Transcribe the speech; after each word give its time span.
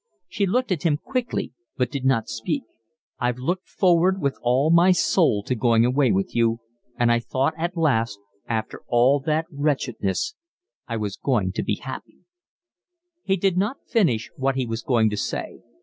She 0.27 0.47
looked 0.47 0.71
at 0.71 0.81
him 0.81 0.97
quickly, 0.97 1.53
but 1.77 1.91
did 1.91 2.05
not 2.05 2.27
speak. 2.27 2.63
"I've 3.19 3.37
looked 3.37 3.69
forward 3.69 4.19
with 4.19 4.35
all 4.41 4.71
my 4.71 4.93
soul 4.93 5.43
to 5.43 5.53
going 5.53 5.85
away 5.85 6.11
with 6.11 6.35
you, 6.35 6.59
and 6.97 7.11
I 7.11 7.19
thought 7.19 7.53
at 7.55 7.77
last, 7.77 8.17
after 8.47 8.81
all 8.87 9.19
that 9.19 9.45
wretchedness, 9.51 10.33
I 10.87 10.97
was 10.97 11.17
going 11.17 11.51
to 11.51 11.61
be 11.61 11.75
happy…" 11.75 12.21
He 13.21 13.37
did 13.37 13.57
not 13.59 13.87
finish 13.87 14.31
what 14.37 14.55
he 14.55 14.65
was 14.65 14.81
going 14.81 15.11
to 15.11 15.17
say. 15.17 15.59